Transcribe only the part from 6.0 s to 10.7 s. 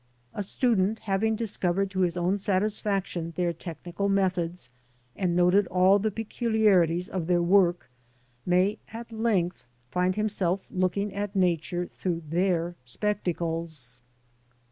peculiarities of their work, may at length find himself